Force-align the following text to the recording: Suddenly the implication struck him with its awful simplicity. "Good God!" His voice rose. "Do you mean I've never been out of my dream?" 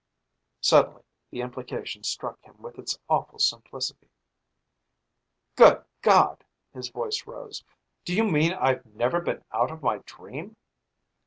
Suddenly 0.61 1.03
the 1.29 1.41
implication 1.41 2.03
struck 2.03 2.41
him 2.41 2.59
with 2.59 2.79
its 2.79 2.97
awful 3.07 3.37
simplicity. 3.37 4.09
"Good 5.55 5.85
God!" 6.01 6.43
His 6.73 6.89
voice 6.89 7.27
rose. 7.27 7.63
"Do 8.03 8.15
you 8.15 8.23
mean 8.23 8.51
I've 8.53 8.83
never 8.83 9.21
been 9.21 9.43
out 9.51 9.69
of 9.69 9.83
my 9.83 9.99
dream?" 9.99 10.55